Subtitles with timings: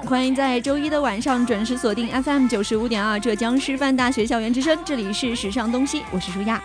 [0.00, 6.62] 欢迎在周一的晚上准时锁定 FM 九十五点二浙江师范大学校园之声，这里是时尚东西，我是舒亚。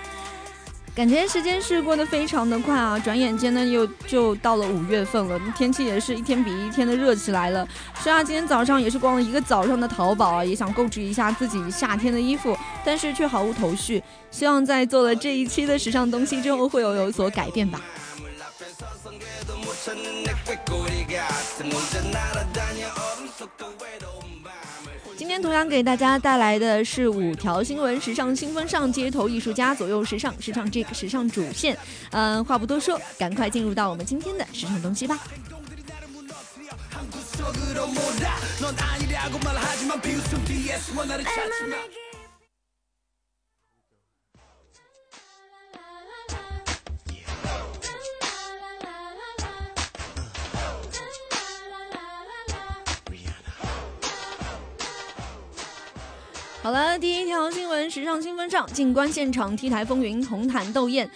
[0.93, 7.65] 感觉时间是过得非常的快啊，转眼间呢又就到了五月份了，天气也是一天比一天的热起来了。
[8.03, 14.03] 舒亚今天早上也是逛了一个早上的淘宝啊，也想购置一下自己夏天的衣服，但是却毫无头绪。
[14.31, 17.79] 希望在做了这一期的时尚东西之后，会有有所改变吧。
[25.31, 31.77] 今天同样给大家带来的是五条新闻：时尚新风尚、街头艺术家、左右时尚、时尚这个时尚主线。
[32.09, 35.17] 嗯，话不多说，赶快进入到我们今天的时尚东西吧。
[56.63, 61.09] 好了，第一条新闻，时尚新风尚，静观现场，T 台风云，红毯斗艳。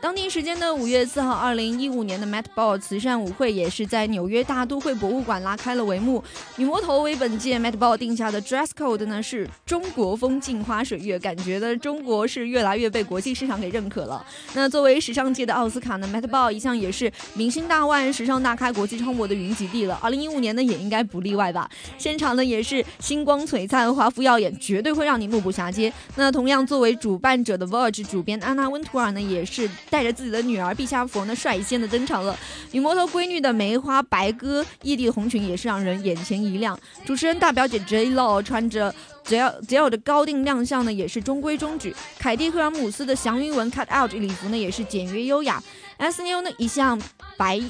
[0.00, 6.24] 当地时间的五月四号，二零一五年的 Met Ball 慈善舞会也是在纽约大都会博物馆拉开了帷幕。
[6.56, 14.24] 女魔头为本届 Met Ball 定下的 dress code 呢是中国风镜花水月，感觉的中国是越来越被国际市场给认可了。
[14.54, 19.98] 那作为时尚界的奥斯卡呢，Met Ball 一向也是明星大腕、时尚大咖、国际超模的云集地了。
[20.02, 21.68] 二零一五年呢也应该不例外吧？
[21.98, 25.92] 现场呢也是星光璀璨、华服耀眼，绝对会让你目不暇接。
[26.16, 29.68] 那同样作为主办者的 voge 主编安娜温图尔呢也是。
[29.90, 32.38] 带着自己的女儿毕夏佛呢，率先的登场了。
[32.70, 36.78] 女魔头闺女的梅花白鸽异地红裙也是让人眼前一亮。
[37.04, 41.94] 主持人大表姐 J Lo 穿着 J J L 的高定亮相呢，也是中规中矩。
[42.18, 45.62] 凯蒂赫尔姆斯的祥云纹 cut out 礼服呢，也是简约优雅。
[45.98, 47.00] S N U 呢，一向
[47.36, 47.60] 白。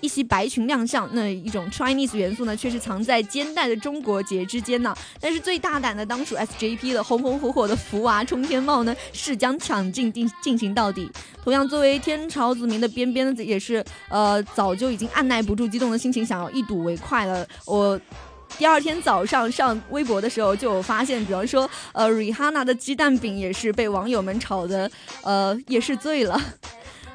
[0.00, 4.94] 一袭白裙亮相，那一种 Chinese 元素呢，却是藏在肩带的中国结之间呢。
[5.20, 11.10] 但是最大胆的当属 SJP 的红红火火的福娃冲天帽呢，是将抢镜进进行到底。
[11.42, 17.46] 同样，作为天朝子民的边边呢，也是呃早就已经按耐不住激动的心情，想要一睹为快了。
[17.64, 17.98] 我
[18.58, 24.90] 第二天早上上微博的时候，就有发现，比方说呃 Rihanna 的鸡蛋饼也是被网友们炒的
[25.22, 26.40] 呃也是醉了。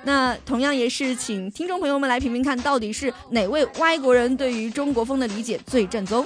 [0.04, 6.26] 那同样也是，请听众朋友们来评评看，到底是哪位外国人对于中国风的理解最正宗？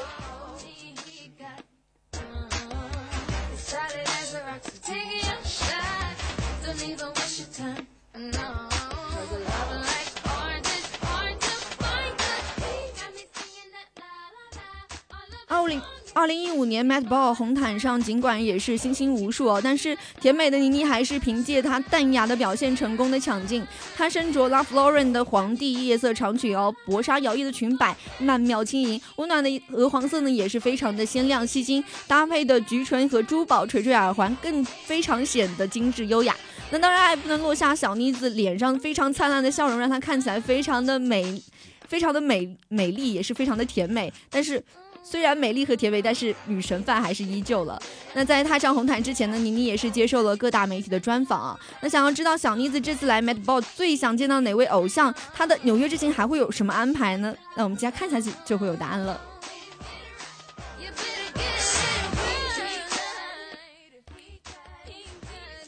[16.16, 23.68] 二零一五年 Met Ball 红毯上，尽管也是星星无数哦，但是甜美的倪妮还是凭借她淡雅的表现，成功的抢镜。
[23.94, 29.00] 她身着 La f l o r e n 的皇帝夜色长裙哦，薄纱摇曳的裙摆，曼妙轻盈。
[29.18, 36.34] 温暖的鹅黄色呢，也是非常的鲜亮吸睛，搭配的橘唇和珠宝垂坠耳环，更非常显得精致优雅。
[36.72, 41.42] 那当然还不能落下小妮子脸上非常灿烂的笑容，让她看起来非常的美，
[41.90, 44.14] 非常的美美丽，也是非常的甜美。
[44.30, 44.64] 但是。
[45.08, 47.80] 虽然美丽和甜美，但是女神范还是依旧了。
[48.16, 51.60] 那在踏上红毯之前呢，倪妮也是接受了各大媒体的专访啊。
[51.80, 57.36] 那想要知道小妮子这次来 Met Ball 最想见到哪位偶像，她的纽约之行还会有什么安排呢？
[57.56, 59.22] 那我们接下来看下去就会有答案了。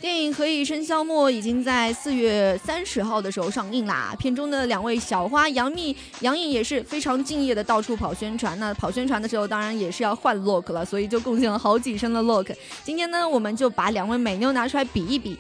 [0.08, 4.16] 电影《何以笙箫默》已经在四月三十号的时候上映啦。
[4.18, 8.58] 片中的两位小花杨幂、杨颖也是非常敬业的到处跑宣传。
[8.58, 12.50] 那跑宣传的时候，当然也是要换 look 了，所以就贡献了好几身的 look。
[12.86, 15.38] 今天呢，我们就把两位美妞拿出来比一比。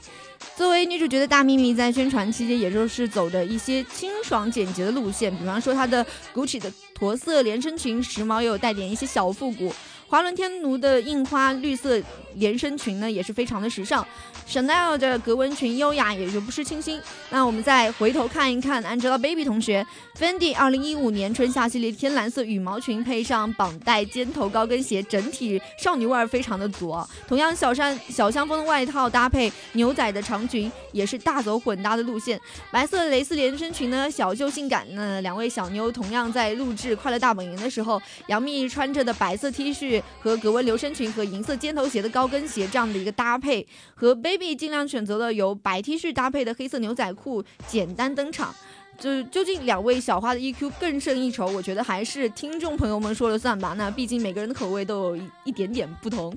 [0.57, 6.05] 作为女主角的大幂幂，在宣传期间，也就是走着一些清爽简洁的路线，比方说她的
[6.35, 9.73] Gucci 的驼色连身裙，时髦又带点一些小复古。
[10.09, 12.01] 华伦天奴的印花绿色
[12.35, 14.05] 连身裙呢，也是非常的时尚。
[14.47, 17.01] Chanel 的格纹裙优雅，也就不失清新。
[17.29, 19.85] 那我们再回头看一看 Angelababy 同学
[20.17, 26.97] ，Fendi 2015年春夏系列天蓝色羽毛裙配上绑带尖头高跟鞋，整体少女味儿非常的足。
[27.27, 32.39] 同样，小山小香风的外套搭配牛仔的长裙，也是大走混搭的路线。
[32.71, 34.87] 白色蕾丝连身裙呢，小秀性感。
[34.91, 43.65] 那两位小妞同样在录制《快乐大本营》的时候，杨幂穿着的白色 T 恤和格纹流身裙和银色尖头鞋的高跟鞋这样的一个搭配，
[43.95, 44.55] 和 Baby。
[44.55, 48.53] 尽量选择了由白 T 恤搭配的黑色牛仔裤，简单登场。
[48.99, 53.75] 就究竟两位小花的 EQ 更胜一筹，我觉得还是听众朋友们说了算吧。
[53.77, 56.35] 那毕竟每个人的口味都有一点点不同。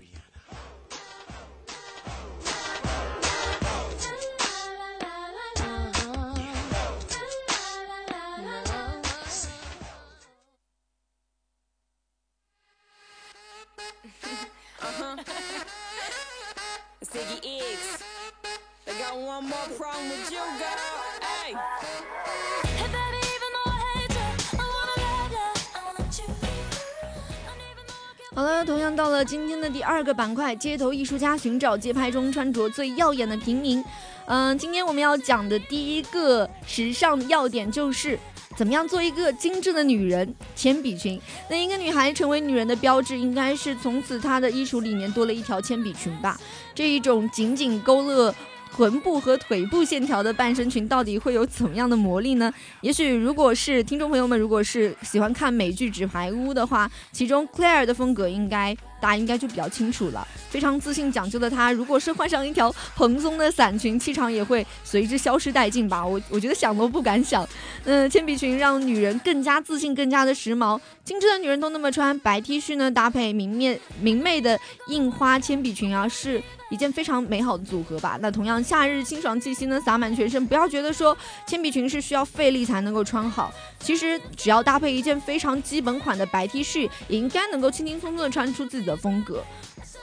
[29.80, 33.82] 第二个板块——街头艺术家寻找街拍中穿着最耀眼的平民。
[34.26, 38.18] 嗯，今天我们要讲的第一个时尚要点就是
[38.58, 41.18] 怎么样做一个精致的女人——铅笔裙。
[41.48, 46.38] 那一个女孩成为女人的标志，应该是从此她的衣橱里面多了一条铅笔裙吧？
[46.74, 48.34] 这一种紧紧勾勒。
[48.72, 52.52] 臀部和腿部线条的半身裙到底会有怎么样的魔力呢？
[52.82, 58.76] 也许如果是听众朋友们，如果是喜欢看美剧《纸牌屋》的话，其中 Claire 的风格应该。
[59.00, 60.26] 大家应该就比较清楚了。
[60.48, 66.04] 非常自信讲究的她，如果是换上一条蓬松的伞裙，气场也会随之消失殆尽吧。
[66.04, 67.48] 我我觉得想都不敢想。
[67.84, 70.80] 嗯，铅笔裙让女人更加自信，更加的时髦。
[71.04, 74.58] 精致的女人都那么穿，白 T 恤呢搭配明面明媚的
[74.88, 78.16] 印花铅笔裙啊，是一件非常美好的组合吧。
[78.20, 83.52] 那同样，夏日清爽气息呢洒满全身，不要觉得说铅笔裙是需要费力才能够穿好。
[83.80, 89.42] 其实只要搭配一件非常基本款的白 T 恤，也应该能够轻轻松松的穿出自己的的风格。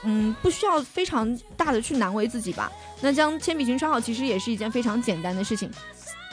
[0.02, 2.70] 嗯，不需要非常大的去难为自己吧。
[3.00, 5.70] 那将铅笔裙穿好，其实也是一件非常简单的事情。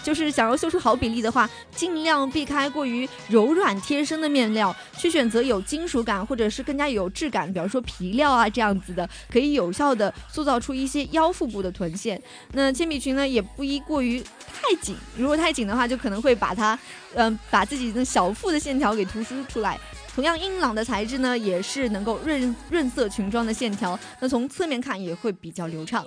[0.03, 12.21] 就是想要绣出好比例的话，尽量避开过于柔软贴身的面料，去选择有金属感或者是更加有质感，比方说皮料啊这样子的，可以有效的塑造出一些腰腹部的臀线。
[12.51, 16.77] 那铅笔裙呢，也不宜过于太紧，如果太紧的话，就可能会把它，
[17.15, 19.79] 嗯，把自己的小腹的线条给突出出来。
[20.15, 26.05] 同样硬朗的材质呢，也是能够润润色裙装的线条，那从侧面看也会比较流畅。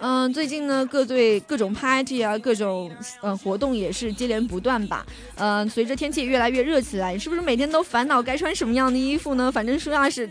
[0.00, 5.06] 嗯，最近呢，各队各种 party 啊，各种呃活动也是接连不断吧。
[5.36, 9.50] 嗯，随着天气越来越热起来，是不是每天都烦恼该穿什么样的衣服呢？
[9.50, 10.28] 反正舒亚是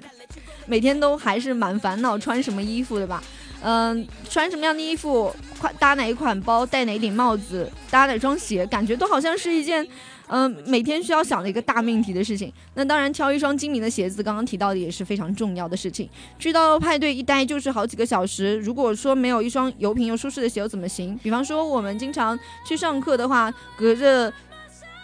[0.68, 3.24] 每天都还是蛮烦恼穿什么衣服的吧。
[3.63, 5.33] 嗯，穿什么样的衣服，
[5.80, 9.88] 搭哪一款包，戴哪顶帽子，搭哪双鞋，感觉都好像是一件。
[10.27, 12.51] 嗯，每天需要想的一个大命题的事情。
[12.74, 16.10] 那当然，挑一双精明的鞋子，刚刚提到的也是非常重要的事情。
[16.39, 21.15] 去到派对一待就是好几个小时，如果说没有一双油平又舒适的鞋，又怎么行？
[21.21, 24.33] 比方说，我们经常去上课的话，隔着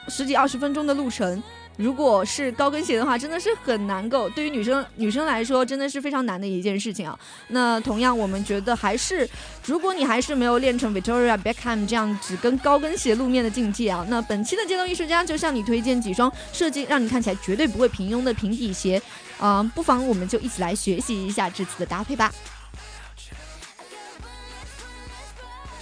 [0.07, 1.43] 十几二十分钟的路程。
[1.79, 4.29] 如果是高跟鞋的话，真的是很难够。
[4.31, 7.17] 对于女生女生来说，真的是非常难的一件事情啊。
[7.47, 9.27] 那同样，我们觉得还是，
[9.65, 19.01] 如果你还是没有练成 Victoria Beckham 这样只跟高跟鞋露面的境界啊，那本期的街头艺术家就向你推荐几双设计让你看起来绝对不会平庸的平底鞋，
[19.39, 22.29] 嗯，不妨我们就一起来学习一下这次的搭配吧。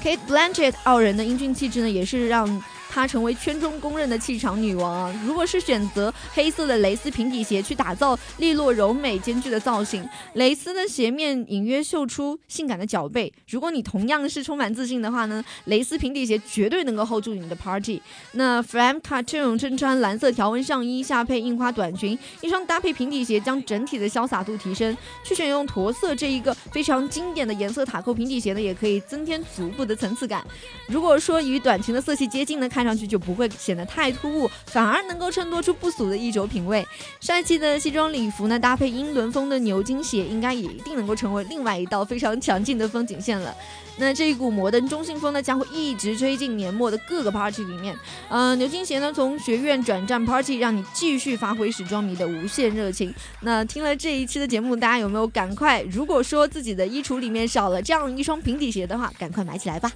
[0.03, 2.63] Kate Blanchett 傲人的英俊气质呢，也是让。
[2.89, 5.21] 她成为圈中公认的气场女王啊！
[5.25, 10.03] 如果是选择黑色的蕾丝平底鞋去打造利落柔美兼具的造型，
[10.33, 13.31] 蕾丝的鞋面隐约秀出性感的脚背。
[13.47, 18.01] 如果你同样是充满自信的话呢，蕾丝平底鞋绝对能够 hold 住你的 party。
[18.31, 24.97] 那 Frame Cartoon 身穿蓝色条纹上衣，下配印花短裙，一双搭配平底鞋将整体的潇洒度提升。
[25.23, 30.43] 去选用驼色这一个非常经典的颜色塔扣平底鞋呢，也可以增添足部的层次感。
[30.87, 32.86] 如果说与短裙的色系接近呢，看。
[32.87, 36.87] 上去就不会显得太突兀，反而能够衬托出不俗的衣着品味。
[37.19, 43.53] 帅气的西装礼服呢，搭配英伦风的牛津鞋，应该也一定能够成为另外一道非常强劲的风景线了。
[43.99, 47.97] 那这一股摩登中性风呢，将会一直吹进年末的各个 party 里面。
[48.29, 53.13] 嗯，牛津鞋呢，从学院转战 party，让你继续发挥时装迷的无限热情。
[53.41, 55.81] 那听了这一期的节目，大家有没有赶快？
[55.89, 59.91] 如果说自己的衣橱里面少了这样一双平底鞋的话，赶快买起来吧。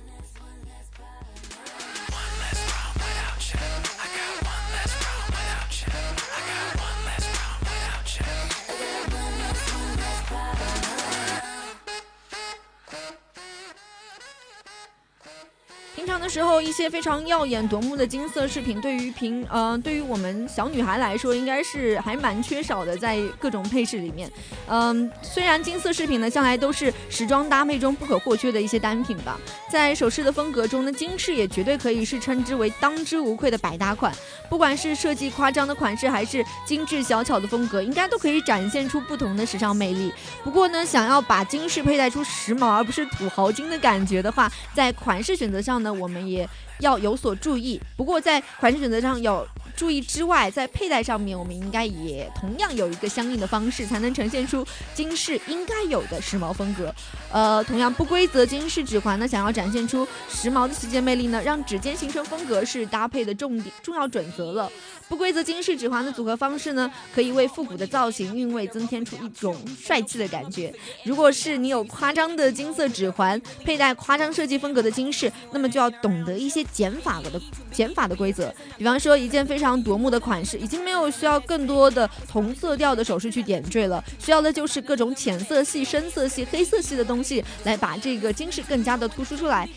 [16.21, 24.31] 的时候，一些非常耀眼夺目的金色饰品，对于平呃，对于我们小女孩来说，应该是还蛮缺少的，在各种配饰里面。
[24.67, 34.13] 嗯，虽然金色饰品呢，向来都是时装搭配中不可或缺的一些单品吧，在首饰的风格中呢，金饰也绝对可以是称之为当之无愧的百搭款。
[34.47, 40.13] 不管是设计夸张的款式，还是精致小巧的风格，应该都可以展现出不同的时尚魅力。
[40.43, 46.49] 不过呢，想要把金饰佩戴出时髦而不是土豪金的感觉的话，在款式选择上呢，我们也
[46.81, 47.79] 要有所注意。
[47.95, 56.93] 不过在款式选择上有注意之外，在佩戴上面，我们应该也同样有一个相应的方式，才能呈现出金饰应该有的时髦风格。
[57.31, 64.69] 呃，同样不规则金饰指环呢，想要展现出时髦的细节魅力呢，让指尖形成风格是搭配的重点重要准则了。
[65.07, 70.73] 不规则金饰指环的组合方式呢，可以为复古的造型韵味增添出一种帅气的感觉。
[71.03, 78.53] 如果是你有夸张的金色指环，佩戴夸张设计风格的金饰，那么就要懂得一些减法的减法的规则。
[78.77, 89.67] 比方说，一件非常夺目的款式，已经没有需要更多的同色调的首饰去点缀了，需要的就是各种浅色系、深色系、黑色系的东西，来把这个金饰更加的突出出来。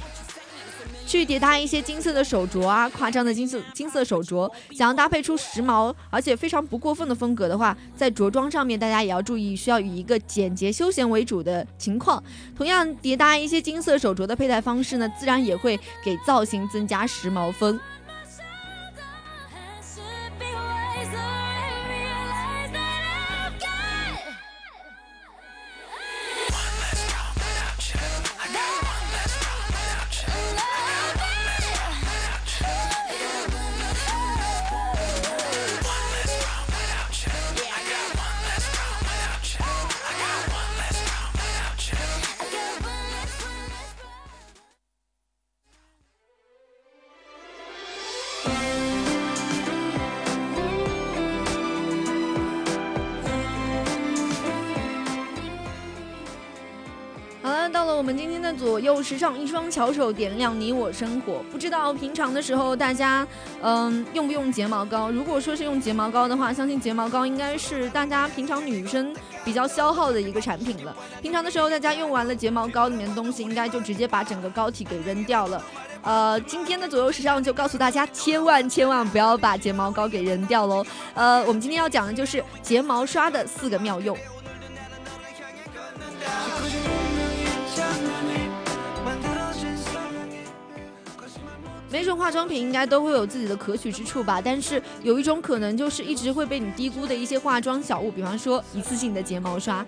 [1.07, 12.23] 去叠搭一些金色的手镯啊，夸张的金色金色手镯，想要搭配出时髦而且非常不过分的风格的话，在着装上面大家也要注意，需要以一个简洁休闲为主的情况。
[12.57, 17.79] 同样叠搭一些金色手镯的佩戴方式呢，自然也会给造型增加时髦风。
[58.65, 61.45] 左右时尚，一双巧手点亮你我生活。
[61.53, 63.27] 不知道平常的时候大家，
[63.61, 65.11] 嗯，用不用睫毛膏？
[65.11, 70.97] 如果说是用睫毛膏的话，相信睫毛膏应该是大家平常女生比较消耗的一个产品了。
[71.21, 75.63] 平常的时候大家用完了睫毛膏里面的东西，应该就直接把整个膏体给扔掉了。
[76.01, 80.83] 呃，今天的左右时尚就告诉大家，千万千万不要把睫毛膏给扔掉喽。
[81.13, 84.17] 呃，我们今天要讲的就是睫毛刷的四个妙用。
[91.95, 99.87] 每种化妆品应该都会有自己的可取之处吧，但是有一种可能就是一直会被你低估的一些化妆小物，比方说一次性的睫毛刷。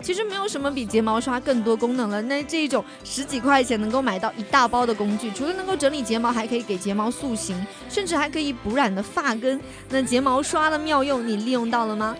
[0.00, 2.22] 其实没有什么比睫毛刷更多功能了。
[2.22, 9.60] 那这种十几块钱能够买到一大包的工具，除了能够整理睫毛，还可以给睫毛塑形，甚至还可以补染的发根。
[9.88, 12.16] 那睫毛刷的妙用，你利用到了吗？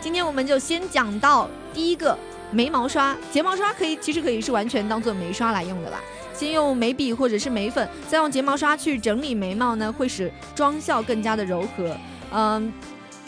[0.00, 2.18] 今天我们就先讲到第一个
[2.50, 3.16] 眉毛刷。
[3.30, 6.00] 睫毛刷可以，其实可以是完全当做眉刷来用的啦。
[6.40, 11.94] 先用眉笔或者是眉粉，再用睫毛刷去整理眉毛呢，会使妆效更加的柔和。
[12.32, 12.72] 嗯，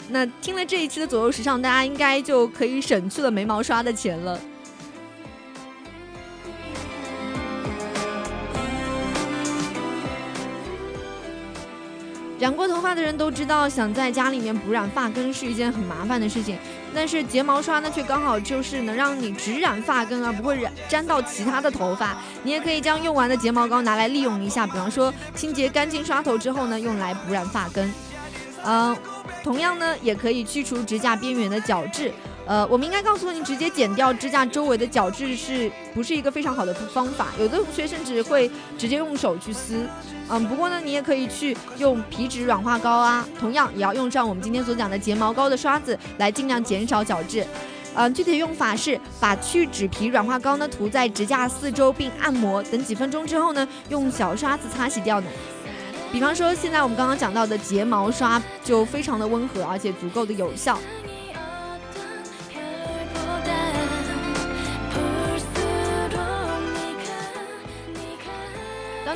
[0.09, 4.39] 那听了这一期的左右时尚，大家应该就可以省去了眉毛刷的钱了。
[12.39, 16.57] 染过头发的人都知道，想在家里面补染发根是一件很麻烦的事情。
[16.95, 22.15] 但是睫毛刷呢，却刚好就是能让你只染发根，而不会染沾到其他的头发。
[22.43, 27.93] 你也可以将用完的睫毛膏拿来利用一下，比方说清洁干净刷头之后呢，用来补染发根。
[28.65, 28.95] 嗯，
[29.43, 32.13] 同样呢，也可以去除指甲边缘的角质。
[32.45, 37.27] 呃，我们应该告诉你，直接剪掉指甲周围的角质是不是一个非常好的方法？
[37.39, 39.87] 有的同学甚至会直接用手去撕。
[40.29, 47.45] 嗯，不过呢，你也可以去用皮脂软化膏啊，同样也要用上我们今天所讲的睫毛膏的刷子来尽量减少角质。
[47.95, 55.27] 嗯，具体用法是把去脂皮软化膏呢涂在指甲四周并按摩，等几分钟之后呢，用小刷子擦洗掉呢。
[56.11, 60.77] 比方说，现在我们刚刚讲到的睫毛刷就非常的温和，而且足够的有效。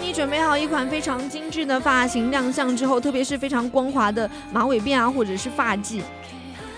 [0.08, 6.02] 你准备好一款非常精致的发型亮相之后，特别是非常光滑的马尾辫啊，或者是发髻，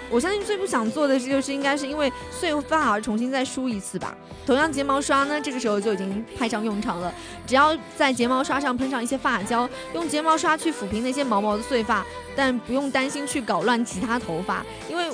[0.10, 4.18] 我相信最不想做的就是应该是因为碎发而重新再梳一次吧。
[4.48, 7.14] 同样，睫毛刷呢，这个时候就已经派上用场了。
[7.46, 12.04] 只要在睫毛刷上喷上一些发胶，用睫毛刷去抚平那些毛毛的碎发，
[12.36, 15.08] 但不用担心去搞乱其他头发，因为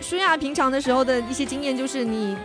[0.00, 2.36] 舒雅平常的时候的一些经验就是，你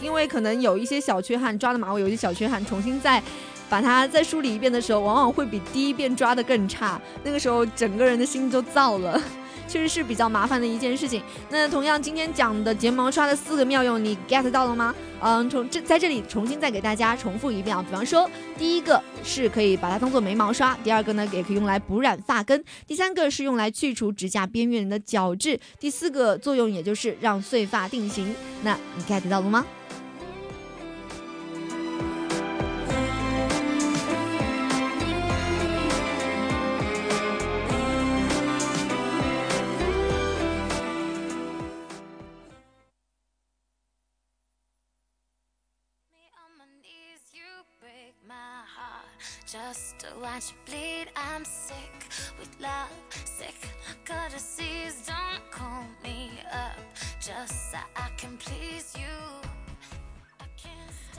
[0.00, 3.20] 因为可能有一些小缺憾，抓的马尾有一些小缺憾，重新再。
[3.68, 7.00] 把它再梳理一遍的时候，往往会比第一遍抓的更差。
[7.22, 9.20] 那个时候，整个人的心都燥了。
[9.66, 11.22] 确实是比较麻烦的一件事情。
[11.48, 14.94] 那同样，今天讲的睫毛刷的四个妙用，你 get 到了吗？
[15.20, 17.82] 嗯，从这在这里重新再给大家重复一遍啊。
[17.82, 28.34] 比方说，第一个是可以把它当做眉毛刷，第二个呢也可以用来补染发根，第三个是用来去除指甲边缘的角质，第四个作用也就是让碎发定型。
[28.62, 29.64] 那你 get 到了吗？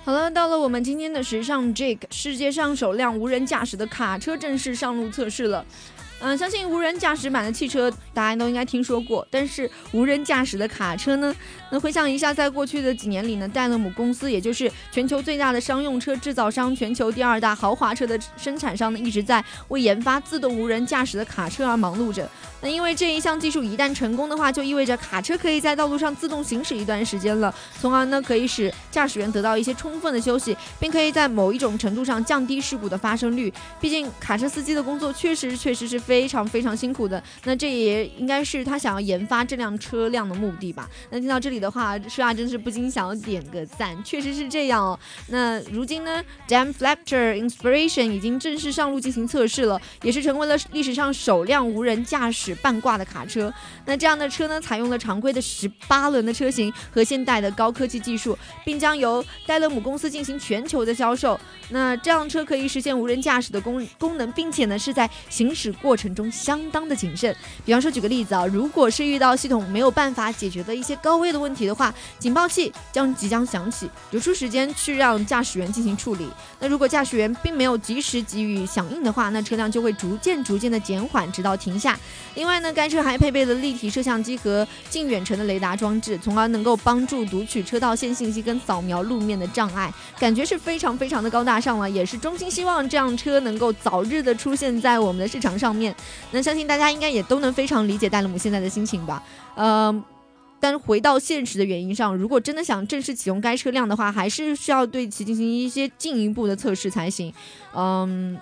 [0.04, 5.66] 好了，到了我们今天的时尚 Jake，世界上首辆无人驾驶的卡车正式上路测试了。
[6.20, 11.36] 嗯，相信无人驾驶版的汽车大家都应该听说过，但是无人驾驶的卡车呢？
[11.80, 22.30] 回想一下，在过去的几年里呢，戴勒姆公司，也就是全球最大的商用车制造商、全球第二大豪华车的生产商呢，一直在为研发自动无人驾驶的卡车而忙碌着。
[22.62, 33.54] 那因为这一项技术一旦成功的话，就意味着卡车可以在道路上自动行驶一段时间了，从而呢可以使驾驶员得到一些充分的休息，并可以在某一种程度上降低事故的发生率。
[33.80, 37.22] 毕竟卡车司机的工作确实确实是非常非常辛苦的。
[37.44, 40.90] 那这也应该是他想要研发这辆车辆的目的吧？
[41.12, 45.00] 那听到这里的的话，舒亚真是不禁想要点个赞，确实是这样哦。
[45.30, 52.54] 那如今呢，Dam Flapter Inspiration 已经正式上路进行测试了，也是成为了历史上首辆无人驾驶。
[52.62, 53.54] 半挂的卡车，
[53.86, 61.40] 那这样的车呢，采用了常规的十八轮的车型和现代的高科技技术，并将由戴勒姆公司进行全球的销售。
[61.70, 67.36] 那这辆车可以实现无人驾驶的功功能，并且呢是在行驶过程中相当的谨慎。
[67.66, 76.28] 比方说，举个例子啊，如果是遇到系统没有办法解决的一些高危的问问题的话，警报器将即将响起，留出时间去让驾驶员进行处理。
[76.60, 81.98] 那如果驾驶员并没有及时给予响应的话，那车辆就会逐渐逐渐的减缓，直到停下。
[82.34, 91.90] 另外呢，该车还配备了立体摄像机和近远程的雷达装置，从而能够帮助读取车道线信息跟扫描路面的障碍，感觉是非常非常的高大上了。
[91.90, 95.96] 也是衷心希望这辆车能够早日的出现在我们的市场上面。
[96.32, 99.22] 那相信大家应该也都能非常理解戴勒姆现在的心情吧？
[99.56, 100.04] 呃，
[100.60, 107.34] 但是回到现实的原因上，如果真的想正式启用该车辆的话，还是需要对其进行一些进一步的测试才行。
[107.74, 108.38] 嗯。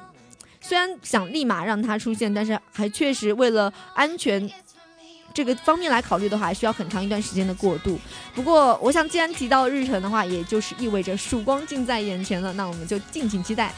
[0.65, 4.49] 虽然想立马让它出现，但是还确实为了安全
[5.33, 7.99] 这个方面来考虑的话，还需要很长一段时间的过渡。
[8.33, 13.73] 不过，我想既然提到日程的话，也就是意味着曙光近在眼前了，那我们就敬请期待。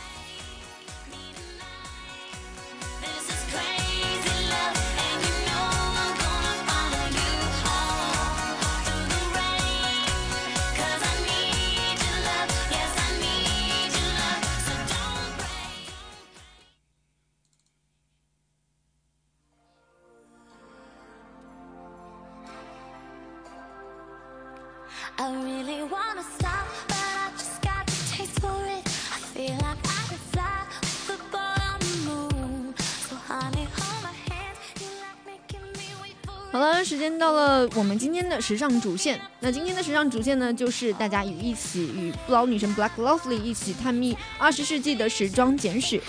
[36.72, 39.20] 了，时间到了，我们今天的时尚主线。
[39.40, 46.02] 那今天的时尚主线呢，就是大家与一起与不老女神 Black Lovely 一起探秘二十世纪的时装简史。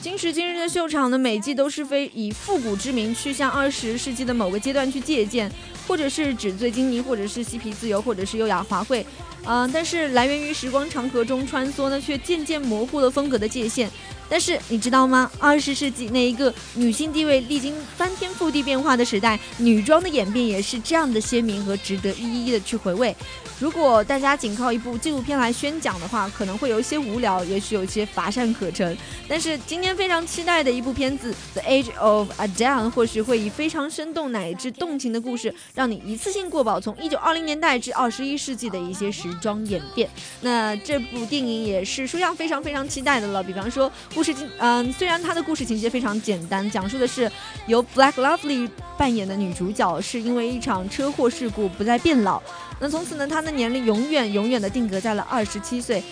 [0.00, 5.50] 今时今日的秀场呢，每季都是非以复古之名去向二十世纪的某个阶段去借鉴，
[5.88, 9.04] 或者是纸醉金迷，或者是嬉皮自由，或者是优雅华贵。
[9.44, 13.90] 嗯，但是来源于时光长河中穿梭呢，却渐渐模糊了风格的界限。
[14.28, 15.30] 但是你知道吗？
[15.38, 23.16] 二十世纪那一个女性地位历经翻天覆地变化的时代，女装的演变也是这样的鲜明和值得一一的去回味。
[23.58, 28.96] 如果大家仅靠一部纪录片来宣讲的话，可能会有一些无聊，也许有一些乏善可陈。
[29.26, 40.08] 但是今天非常期待的一部片子《The Age of Adele》，或许会以非常生动乃至动情的故事，让你一次性过饱从一九二零年代至二十一世纪的一些时装演变。
[40.42, 43.42] 那这部电影也是舒样非常非常期待的了。
[43.42, 47.30] 比方说，故事情，嗯，虽然它的故事情节非常简单，讲述的是
[47.66, 52.40] 由 Black Lovely 扮演的女主角是因为一场车祸事故不再变老。
[52.80, 56.02] 那从此呢，他的年龄永远永远的定格在了二十七岁。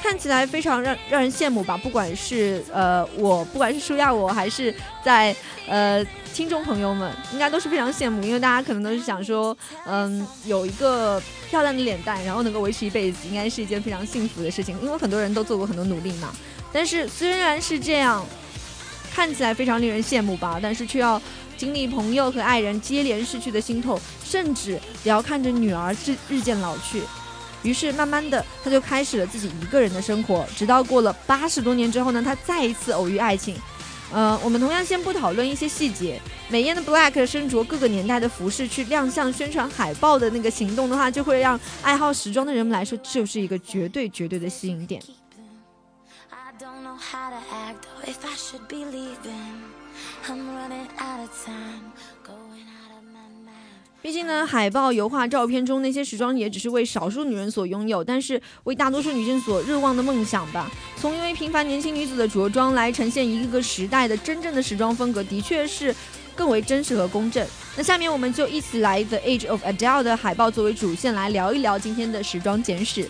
[0.00, 1.78] 看起来非常让让人羡慕吧。
[1.78, 5.34] 不管是呃我，不管是舒亚我，还是在
[5.66, 9.56] 呃听众朋友们，应该都是非常羡慕，因为大家可能都是想说，
[9.86, 14.78] 嗯，有一个漂亮的脸蛋，然后能够维持一辈子，应该是一件非常幸福的事情。
[14.82, 16.34] 因为很多人都做过很多努力嘛。
[16.70, 18.22] 但是虽然是这样，
[19.14, 21.20] 看起来非常令人羡慕吧，但是却要
[21.56, 27.02] 经历朋友和爱人接连逝去的心痛，甚至也要看着女儿日日渐老去。
[27.62, 30.46] 于是慢慢的，他就开始了自己一个人的生活。
[30.54, 33.56] 直到过了八十多年之后呢，他再一次偶遇爱情。
[34.12, 36.20] 呃，我们同样先不讨论一些细节。
[36.48, 45.02] 美艳的 Black 身着各个年代的服饰去亮相宣传海报的那个行动的话，就会让爱好时装的人们来说，就是一个绝对绝对的吸引点。
[54.02, 60.70] 毕竟呢，海报、油画、照片中那些时装也只是为少数女人所拥有，但是为大多数女性所热望的梦想吧。
[60.98, 65.94] 从一位平凡年轻女子的着装来呈现一个个时代的真正的时装风格，的确是
[66.36, 67.46] 更为真实和公正。
[67.76, 73.08] 那下面我们就一起来 The Age of Adele 的海报作为主线来聊一聊今天的时装简史。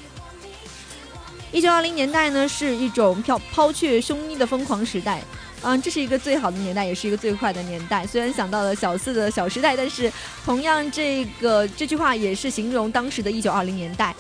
[1.51, 5.23] 一九二零年代呢，是一种抛抛却胸衣的疯狂时代。
[5.65, 8.07] 嗯，这是一个最好的年代，也是一个最坏的年代。
[8.07, 10.13] 虽然想到了小四的小时代，但是
[10.45, 14.15] 同样这个这句话也是形容当时的一九二零年代。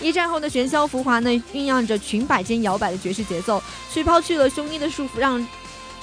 [0.00, 5.46] 一战后的喧嚣浮华呢，酝酿着裙摆间摇摆的爵士节奏，去抛去了胸衣的束缚，让。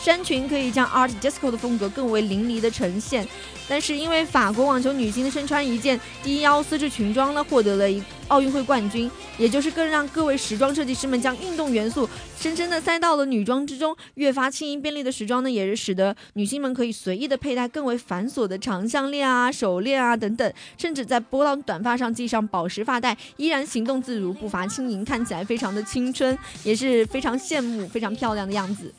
[0.04, 3.26] 衫裙可以将 Art Disco 的风格更为淋漓的呈现，
[3.70, 28.94] 但是因为法国网球女星身穿一件低腰丝质裙装呢，获得了一奥运会冠军，也就是更让各位时装设计师们将运动元素深深的塞到了女装之中，越发轻盈便利的时装呢，也是使得女性们可以随意的佩戴更为繁琐的长项链啊、手链啊等等，甚至在波浪短发上系上宝石发带，依然行动自如，步伐轻盈，看起来非常的青春，也是非常羡慕、非常漂亮的样子。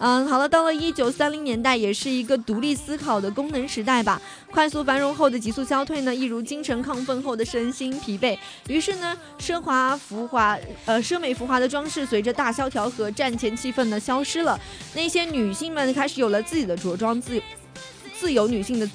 [0.00, 4.20] 嗯，好了，到了一九三零年代，也是一个独立思考的功能时代吧。
[4.50, 8.38] 快速繁荣后的急速消退呢，一如精神亢奋后的身心疲惫。
[8.68, 10.56] 于是呢，奢华浮华，
[10.86, 14.58] 呃，奢美浮华的装饰随着大萧条和战前气氛的消失了。
[14.94, 17.42] 那些女性们开始有了自己的着装自
[18.16, 18.88] 自由女性的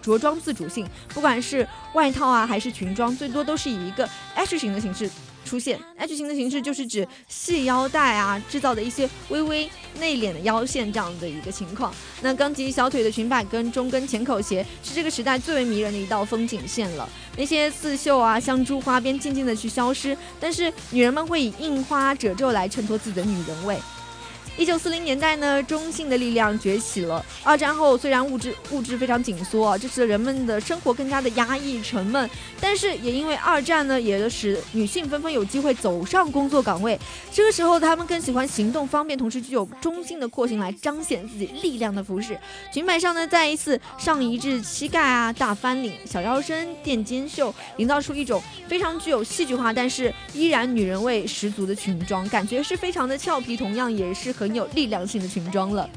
[0.00, 5.10] 着装自主性，不管是外套啊还是裙装，最多都是以一个 H 型的形式。
[5.48, 11.94] 出现 H 型的形式，就是指细腰带啊制造的一些微微内敛的腰线这样的一个情况。
[12.20, 17.08] 那刚及小腿的裙摆跟中跟浅口鞋是这个时代最为迷人的一道风景线了。
[17.36, 23.78] 那些刺绣啊、香珠花边渐渐的去消失，但是女人们会以印花褶皱来衬托自己的女人味。
[24.58, 27.24] 一九四零年代呢，中性的力量崛起了。
[27.44, 32.28] 二战后，虽然物质物质非常紧缩啊，这使人们的生活更加的压抑沉闷，
[32.60, 36.98] 但是也因为二战呢，也使女性纷纷有机会走上工作岗位。
[37.32, 42.36] 这个时候，她们更喜欢行动方便，同时具有中性的廓形来彰显自己力量的服饰。
[42.74, 54.47] 裙摆上呢，再一次上移至膝盖啊，大翻领、小腰身、垫肩袖，营造出一种非常具有戏剧化，但是依然女人味十足的裙装，感觉是非常的俏皮，同样也是很。
[54.48, 55.88] 很有力量性的裙装了。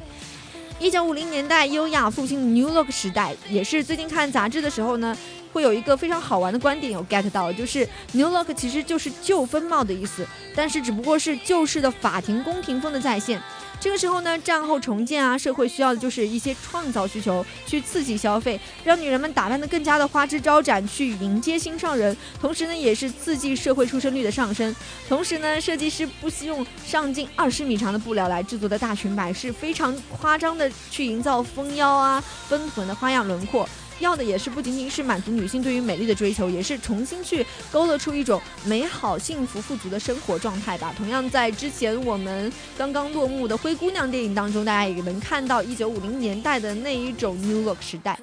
[0.78, 5.16] 一九五零年代优雅复兴 New Look 时代，也是最近看杂志的时候呢，
[5.54, 13.42] 会有一个非常好玩的观点有 get 到，就是 New Look 其实就是旧风貌的意思，但是只不过是旧式的法庭宫廷风的再现。
[13.82, 22.16] 这个时候呢，战后重建啊，社会需要的就是一些创造需求，去刺激消费，让女人们打扮得更加的花枝招展，去迎接心上人。
[22.40, 24.74] 同时呢，也是刺激社会出生率的上升。
[25.10, 33.68] 同时呢，设计师不惜用上近二十米长的布料来制作的大裙摆，是非常夸张的去营造丰腰啊、奔臀的花样轮廓。
[34.02, 40.94] 要的也是不仅仅是满足女性对于美丽的追求，也是重新去勾勒出一种美好、幸福、富足的生活状态吧。
[40.98, 48.20] 同样，在之前我们刚刚落幕的《灰姑娘》电影当中，大家也能看到一九五零年代的那一种 New Look 时代。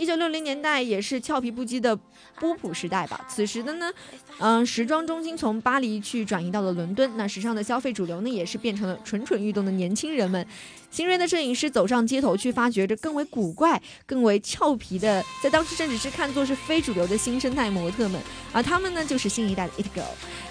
[0.00, 1.94] 一九六零年代也是俏皮不羁的
[2.38, 3.22] 波普时代吧。
[3.28, 3.92] 此时的呢，
[4.38, 10.46] 嗯，时装中心从巴黎去转移到了伦敦，那时尚的消费主流呢，也是变成了蠢蠢欲动的年轻人们。
[10.90, 18.18] 新锐的摄影师走上街头，去发掘着更为古怪、更为俏皮的，在当时甚至是看作是非主流的新生态模特们。
[18.54, 20.04] 而他们呢，就是新一代的 It Girl。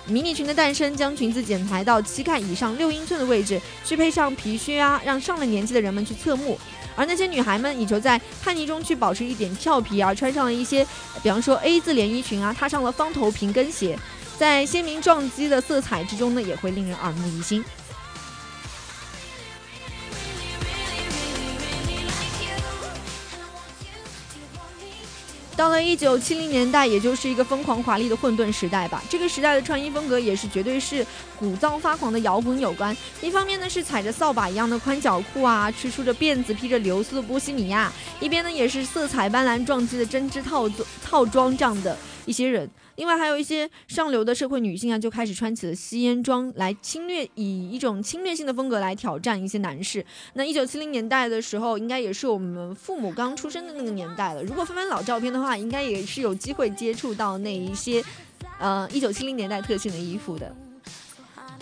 [0.05, 6.55] 迷你裙的诞生，将裙子剪裁到膝盖以上六英寸的位置，去配上皮靴啊，让上了年纪的人们去侧目。
[6.95, 10.85] 而那些女孩们，以求在叛逆中去保持一点俏皮，啊穿上了一些，
[11.23, 13.97] 比方说 A 字连衣裙啊，踏上了方头平跟鞋，
[14.37, 17.63] 在鲜明撞击的色彩之中呢，也会令人耳目一新。
[25.59, 29.03] 到了一九七零年代，也就是一个疯狂华丽的混沌时代吧。
[29.09, 31.05] 这个时代的穿衣风格也是绝对是
[31.37, 32.95] 鼓噪发狂的摇滚有关。
[33.21, 37.91] 一方面呢是踩着扫把一样的宽脚裤啊，吹出着辫子，披着流苏的波西米亚；
[38.21, 41.97] 一边呢也是色彩斑斓撞击的针织套装套装这样的
[42.29, 42.69] 一些人。
[42.97, 50.05] 另外还有一些上流的社会女性啊，就开始穿起了吸烟装来侵略，以一种侵略性的风格来挑战一些男士。
[50.33, 54.43] 那一九七零年代的时候，应该也是我们父母刚出生的那个年代了。
[54.43, 58.03] 如果翻翻老照片的话，应该也是有机会接触到那一些，
[58.59, 60.55] 呃，一九七零年代特性的衣服的。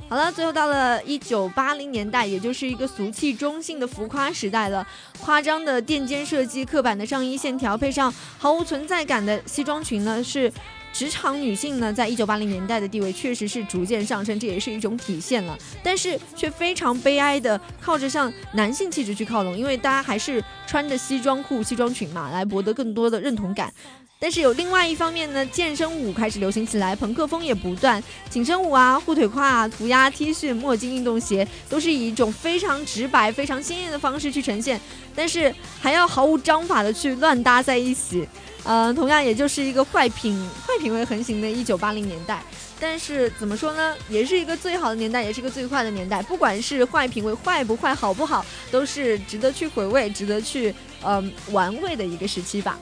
[0.09, 4.87] 好了，最后到了一九八零年代，也就是一个俗气中性的浮夸时代了。
[5.19, 10.51] 夸张的垫肩设计、刻板的上衣线条，配上毫无存在感的西装裙呢，是。
[10.93, 15.57] 职场女性呢，在一九八零年代的地位确实是逐渐上升，这也是一种体现了。
[15.83, 23.71] 但是却非常悲哀的靠着向男性气质去靠拢，因为大家还是穿着西装裤、西装裙嘛，来博得更多的认同感。
[24.19, 34.81] 但是有另外一方面呢，健身舞开始流行起来，朋克风也不断，紧身舞啊、护腿胯啊、涂鸦 T 恤、墨镜、运动鞋，都是以一种非常直白、非常鲜艳的方式去呈现，
[35.15, 38.27] 但是还要毫无章法的去乱搭在一起。
[38.67, 42.43] 嗯，同样也就是一个坏品坏品味横行的一九八零年代，
[42.79, 46.21] 但是怎么说呢，也是一个最好的年代，也是一个最坏的年代。
[46.23, 52.77] 不管是坏品味坏不坏，好不好，都是值得去回味、值得去嗯玩味的一个时期吧。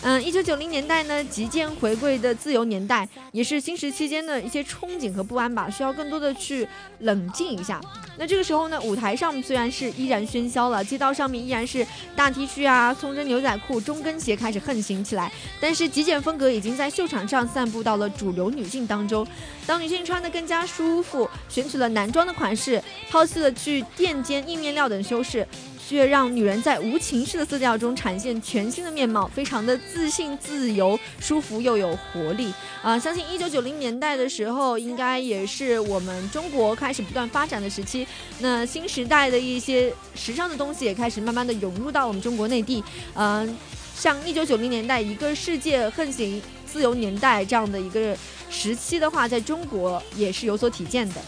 [0.00, 6.66] 嗯，一九九零年代呢，极渐回归的自由年代，也是新时期间的一些憧憬和不安吧，需要更多的去
[7.00, 7.80] 冷静一下。
[8.16, 11.84] 那这个时候呢，舞台上虽然是依然喧嚣了，街道上面依然是
[12.14, 19.26] 大 T 恤啊、松针牛仔裤、中跟鞋开始横行起来，但是极简风格已经在秀场上散布到了主流女性当中。
[19.66, 25.46] 当女性穿得更加舒服，选取了男装的款式，抛弃了去垫肩、硬面料等修饰。
[25.88, 32.98] 却让女人在无情式的色调中展现全新的面貌，非常的自信、自由、舒服又有活力啊！
[32.98, 38.06] 相信一九九零年代的时候，应该也是我们中国开始不断发展的时期。
[38.40, 42.84] 那新时代的一些时尚的东西也开始慢慢的涌入到我们中国内地。
[43.14, 43.56] 嗯，
[43.96, 48.14] 像一九九零年代一个世界横行自由年代这样的一个
[48.50, 51.20] 时期的话，在中国也是有所体现的。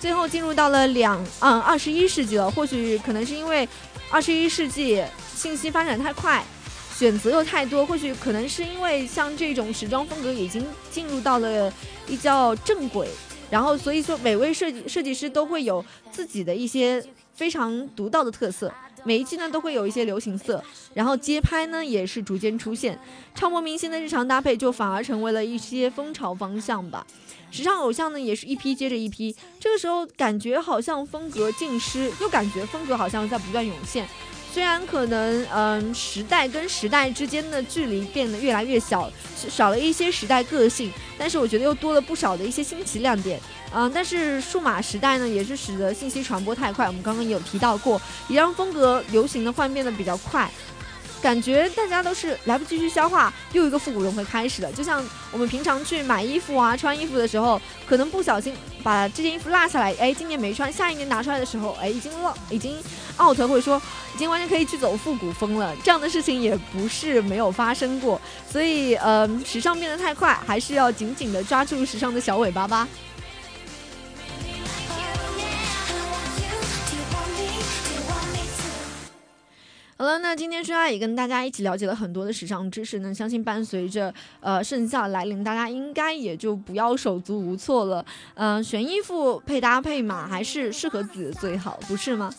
[0.00, 3.68] 最后进入到了两嗯二十一世纪了，或许可能是因为
[4.10, 5.02] 二十一世纪
[5.34, 6.44] 信息发展太快，
[6.94, 11.72] 选择又太多，或许可能是因为像这种时装风格已经进入到了
[12.06, 13.08] 比较正轨，
[13.50, 18.72] 然后所以说每位设计设计师都会有自己的一些非常独到的特色，
[19.04, 20.62] 每一季呢都会有一些流行色，
[20.94, 22.98] 然后街拍呢也是逐渐出现，
[23.34, 27.06] 超模明星的日常搭配就反而成为了一些风潮方向吧。
[27.50, 29.34] 时尚偶像呢，也是一批接着一批。
[29.58, 34.06] 这个时候感觉好像风格尽失，又感觉风格好像在不断涌现。
[34.50, 43.38] 虽然可能，嗯，时代跟时代之间的距离变得越来越小，少了一些时代个性，但是我觉得又多了不少的一些新奇亮点。
[43.72, 46.86] 嗯，但是数码时代呢，也是使得信息传播太快。
[46.86, 50.50] 我们刚刚有提到过，也让风格流行的换变得比较快。
[51.20, 54.72] 感觉大家都是来不及去消化，又一个复古轮回开始了。
[54.72, 62.76] 就像我们平常去买衣服啊、穿衣服的时候，可能不小心把这件衣服落下来，哎，今年没穿，下一年拿出来的时候，哎，已经落，已经
[63.20, 63.80] out，或者说
[64.14, 65.74] 已经完全可以去走复古风了。
[65.82, 72.86] 这样的事情也不是没有发生过，所以，呃，时尚变得太快，还是要紧紧的抓住时尚的小尾巴吧。
[80.00, 83.12] 好了，那今天舒雅也跟大家一起了解了很多的时尚知识呢。
[83.12, 88.06] 相信伴随着呃盛夏来临，大家应该也就不要手足无措了。
[88.34, 92.32] 嗯，选衣服配搭配嘛，还是适合自己最好，不是吗？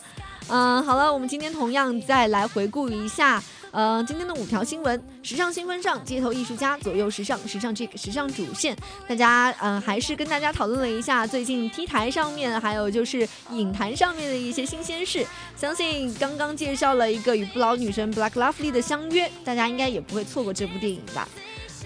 [0.48, 3.42] 嗯，好了，我们今天同样再来回顾一下。
[3.72, 8.76] 呃，今天的五条新闻：时尚新风尚，街头艺术家，左右时尚，时尚这个时尚主线。
[9.08, 15.24] 大家，嗯，还是跟大家讨论了一下最近 T 台上面，还有就是影坛上面的一些新鲜事。
[15.56, 21.28] 相信刚刚介绍了一个与不老女神 Black Lovely 的相约，大家应该也不会错过这部电影吧？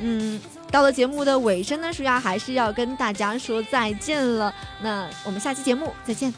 [0.01, 4.53] 嗯，到了节目的尾声呢，舒雅还是要跟大家说再见了。
[4.83, 6.33] 那我们下期节目再见。